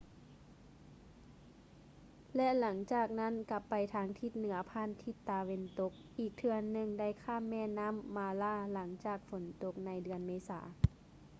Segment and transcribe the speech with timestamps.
[2.35, 10.59] ແລະ ຫຼັງຈາກນັ້ນກັບໄປທາງທິດເໜືອຜ່ານທິດຕາເວັນຕົກ ອີກເທື່ອໜຶ່ງໄດ້ຂ້າມແມ່ນໍ້າ mara ຫລັງຈາກຝົນຕົກໃນເດືອນເມສາ